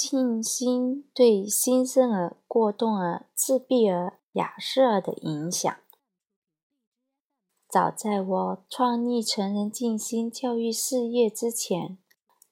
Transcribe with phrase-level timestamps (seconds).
[0.00, 5.76] 静心对新生儿、过动儿、自闭儿、亚视儿的影响。
[7.68, 11.98] 早在我创立成人静心教育事业之前，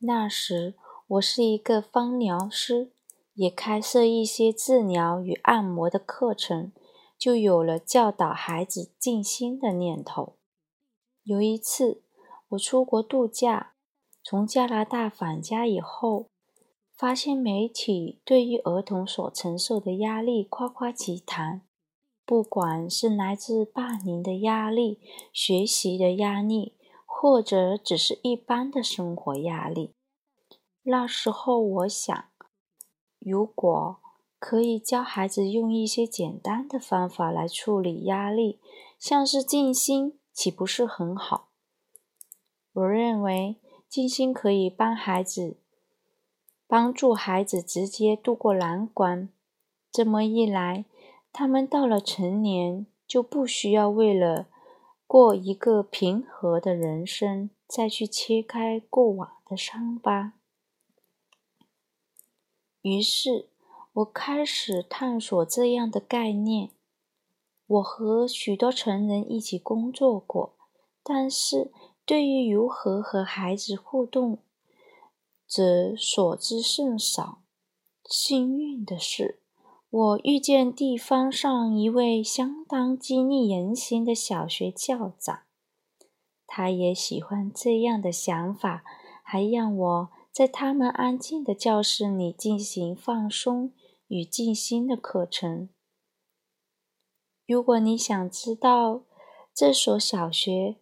[0.01, 0.75] 那时
[1.07, 2.91] 我是一个芳疗师，
[3.35, 6.73] 也开设一些治疗与按摩的课程，
[7.17, 10.35] 就有了教导孩子静心的念头。
[11.23, 12.03] 有一次，
[12.49, 13.75] 我出国度假，
[14.25, 16.31] 从加拿大返家以后，
[16.97, 21.63] 发现媒体对于儿童所承受的压力夸夸其谈。
[22.25, 24.99] 不管是来自霸凌的压力、
[25.33, 29.95] 学习的压力，或者只是一般的生活压力，
[30.83, 32.25] 那时候我想，
[33.21, 33.99] 如果
[34.41, 38.59] 可以教孩子用一些简单的方法来处理压力，
[38.99, 41.51] 像是静心，岂不是很好？
[42.73, 45.59] 我认为静心可以帮孩子，
[46.67, 49.29] 帮助孩子直接度过难关。
[49.91, 50.85] 这么一来，
[51.33, 54.47] 他们到了成年，就不需要为了
[55.07, 60.33] 过一个平和的人生，再去切开过往的伤疤。
[62.83, 63.49] 于是，
[63.95, 66.71] 我开始探索这样的概念。
[67.67, 70.55] 我和许多成人一起工作过，
[71.03, 71.73] 但是
[72.05, 74.39] 对于如何和孩子互动，
[75.47, 77.43] 则所知甚少。
[78.09, 79.41] 幸运的是，
[79.89, 85.43] 我遇见地方上一位相当激励人心的小学校长，
[86.47, 88.85] 他也喜欢这样的想法，
[89.23, 93.73] 还让我在他们安静的教室里进行放松
[94.09, 95.69] 与静心的课程。
[97.47, 99.05] 如果你想知道
[99.55, 100.77] 这所小学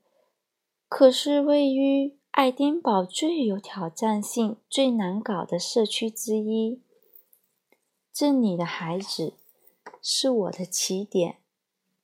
[0.88, 6.82] 可是位于爱丁堡最有挑战性、最难搞的社区之一。
[8.12, 9.34] 这里的孩子
[10.02, 11.38] 是我的起点，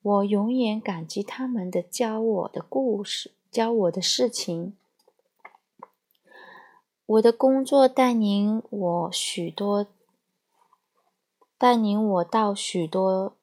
[0.01, 4.77] 我永远感激他们的教我的故事，教我的事情。
[7.07, 9.89] 我的工作带领我许多，
[11.59, 13.35] 带领我到许多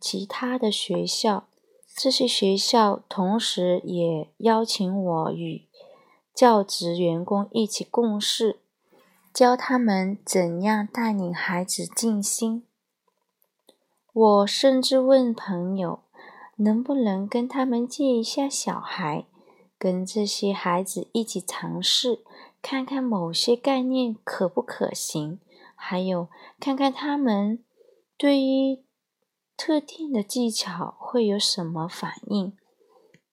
[0.00, 1.48] 其他的学校，
[2.00, 5.66] 这些学校同时也邀请我与
[6.32, 8.60] 教职员工一起共事。
[9.34, 12.62] 教他们怎样带领孩子静心。
[14.12, 15.98] 我甚至问朋友，
[16.54, 19.26] 能不能跟他们借一下小孩，
[19.76, 22.24] 跟这些孩子一起尝试，
[22.62, 25.40] 看看某些概念可不可行，
[25.74, 26.28] 还有
[26.60, 27.62] 看看他们
[28.16, 28.82] 对于
[29.58, 32.56] 特定的技巧会有什么反应。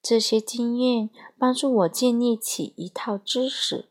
[0.01, 3.85] 这些经验帮助我建立起一套知识。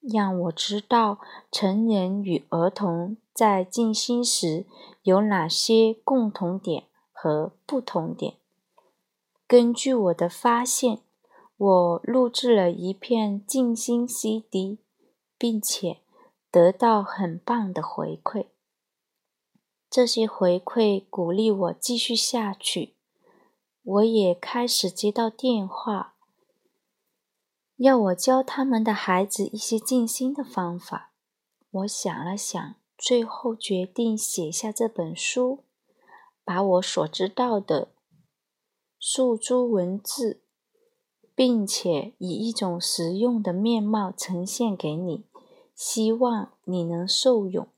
[0.00, 1.18] 让我知道
[1.50, 4.66] 成人与儿童在静心时
[5.02, 8.34] 有哪些共同点和不同点。
[9.46, 10.98] 根据我的发现，
[11.56, 14.78] 我录制了一片静心 CD，
[15.38, 16.00] 并且
[16.50, 18.48] 得到很棒的回馈。
[19.94, 22.96] 这些回馈鼓励我继续下去。
[23.84, 26.16] 我也开始接到电话。
[27.76, 31.12] 要我教他们的孩子一些静心的方法，
[31.70, 35.60] 我想了想，最后决定写下这本书，
[36.42, 37.92] 把我所知道的
[38.98, 40.40] 诉诸文字，
[41.36, 45.24] 并且以一种实用的面貌呈现给你，
[45.76, 47.68] 希望你能受用。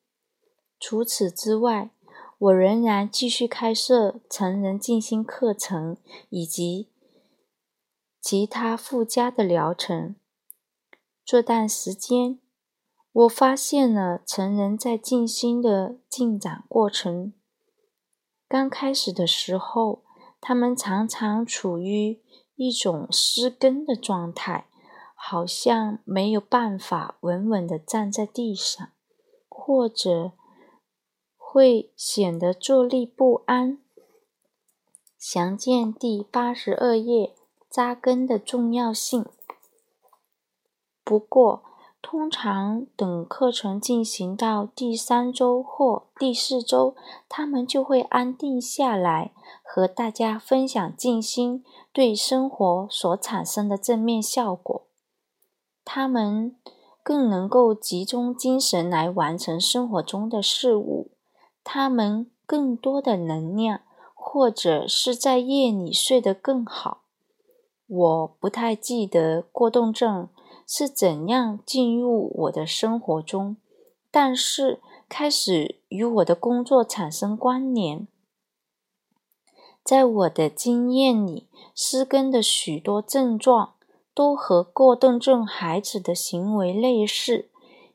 [0.80, 1.90] 除此之外，
[2.38, 5.96] 我仍然继续开设成人静心课程，
[6.28, 6.90] 以及。
[8.20, 10.16] 其他附加的疗程。
[11.24, 12.40] 这段时间，
[13.12, 17.32] 我发现了成人在静心的进展过程。
[18.48, 20.02] 刚开始的时候，
[20.40, 22.20] 他们常常处于
[22.56, 24.66] 一种失根的状态，
[25.14, 28.88] 好像没有办法稳稳的站在地上，
[29.48, 30.32] 或者
[31.56, 33.78] 会显得坐立不安。
[35.18, 37.34] 详见第八十二页。
[37.70, 39.24] 扎根的重要性。
[41.02, 41.62] 不过，
[42.02, 46.94] 通常等课程进行到第三周或第四周，
[47.26, 49.32] 他们就会安定下来，
[49.62, 54.86] 和大家分享静心对生活所产生的正面效果。
[55.84, 56.56] 他们
[57.02, 61.15] 更能够集中精神来完成生活中的事物。
[61.68, 63.80] 他们更多的能量，
[64.14, 67.02] 或者是在夜里睡得更好。
[67.88, 70.28] 我不太记得过动症
[70.64, 73.56] 是怎样进入我的生活中，
[74.12, 78.06] 但是开始与我的工作产生关联。
[79.82, 83.74] 在我的经验里，失根的许多症状
[84.14, 87.48] 都和过动症孩子的行为类似。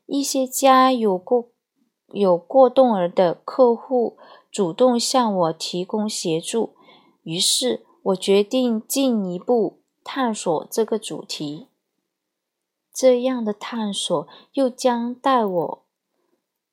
[0.04, 1.48] 一些家有过
[2.12, 4.16] 有过动儿的客户
[4.50, 6.74] 主动向我提供协助，
[7.22, 11.68] 于是我决定进一步探索这个主题。
[12.94, 15.84] 这样的探索又将带我，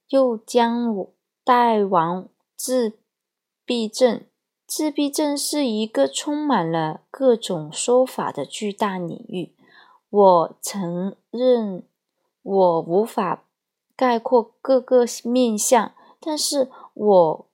[0.10, 1.14] 又将我
[1.44, 3.00] 带往自
[3.66, 4.26] 闭症。
[4.68, 9.56] 自闭症是一个充满了各种说法的巨大领域。
[10.10, 11.88] 我承认，
[12.44, 13.46] 我无法
[14.00, 17.50] 概括各个面相，但是我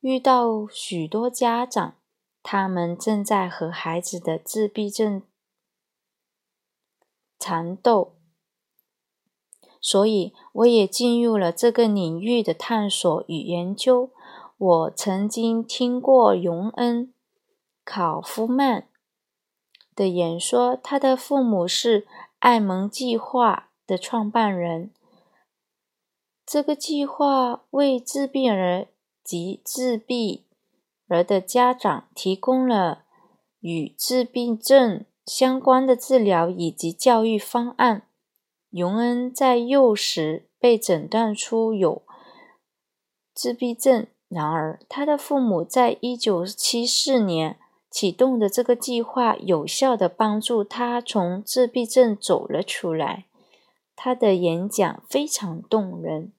[0.00, 1.94] 遇到许多家长，
[2.42, 5.22] 他们正在和孩子的自闭症。
[7.38, 8.16] 缠斗，
[9.80, 14.10] 所以我也进入了这个领域的探索与研究。
[14.58, 17.06] 我曾经听过荣恩·
[17.84, 18.88] 考夫曼
[19.94, 22.08] 的演说，他的父母是
[22.40, 24.90] 爱蒙计划的创办人。
[26.44, 28.88] 这个计划为自闭儿
[29.22, 30.44] 及自闭
[31.08, 33.04] 儿的家长提供了
[33.60, 35.04] 与自闭症。
[35.24, 38.08] 相关的治疗以及教育方案。
[38.70, 42.02] 荣恩在幼时被诊断出有
[43.32, 47.56] 自闭症，然而他的父母在一九七四年
[47.88, 53.26] 启动的这个计划，有效的帮助他从自闭症走了出来。
[54.04, 56.32] 他的演讲非常动人。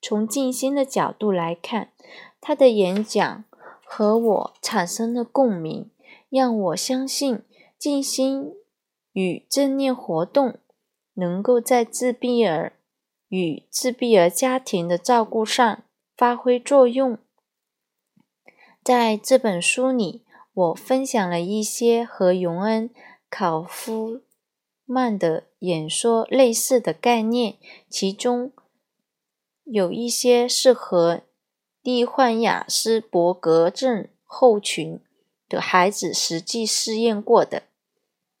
[0.00, 1.92] 从静心的角度来看，
[2.40, 3.44] 他的演讲
[3.84, 5.88] 和我产生了共鸣，
[6.28, 7.44] 让我相信。
[7.78, 8.54] 静心
[9.12, 10.58] 与正念活动
[11.14, 12.72] 能够在自闭儿
[13.28, 15.84] 与自闭儿家庭的照顾上
[16.16, 17.16] 发挥作用。
[18.82, 22.90] 在这本书里，我分享了一些和荣恩·
[23.30, 24.22] 考夫
[24.84, 27.56] 曼的演说类似的概念，
[27.88, 28.50] 其中
[29.62, 31.22] 有一些是和
[31.82, 34.98] 罹患雅斯伯格症候群
[35.48, 37.62] 的孩子实际试验过的。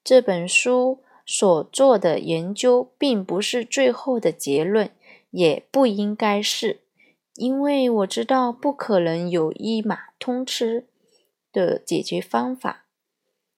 [0.02, 4.90] 这本书所做的研究并不是最后的结论，
[5.30, 6.80] 也不应该是，
[7.36, 10.88] 因为我知道不可能有一马通吃
[11.52, 12.86] 的解决方法。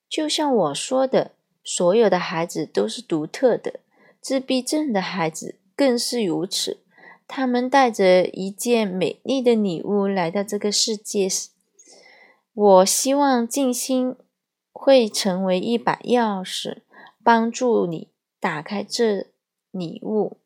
[0.07, 1.33] 就像我说的，
[1.65, 3.81] 所有的孩子都是独特的，
[4.21, 6.79] 自闭症的孩子更是如此。
[7.27, 11.27] 他们带着一件美丽的礼物来到这个世界。
[12.53, 14.15] 我希望静心。
[14.77, 16.83] 会成为一把钥匙，
[17.23, 18.09] 帮助你
[18.41, 19.29] 打开这
[19.71, 20.37] 礼物，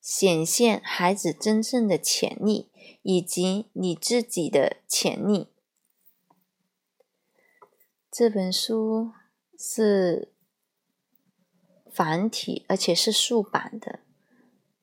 [0.00, 2.68] 显现孩子真正的潜力
[3.02, 5.46] 以及你自己的潜力。
[8.10, 9.12] 这本书
[9.58, 10.32] 是
[11.90, 14.00] 繁体，而且是竖版的，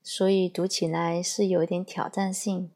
[0.01, 2.71] 所以读起来是有点挑战性。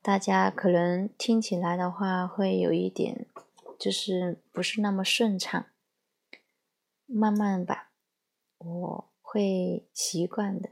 [0.00, 3.26] 大家可能听起来的话，会有一点。
[3.78, 5.66] 就是不是那么顺畅，
[7.06, 7.90] 慢慢吧，
[8.58, 10.70] 我会习惯的。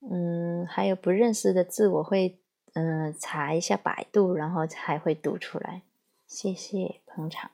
[0.00, 2.40] 嗯，还有不认识的字，我会
[2.72, 5.82] 嗯查一下百度，然后才会读出来。
[6.26, 7.50] 谢谢捧场。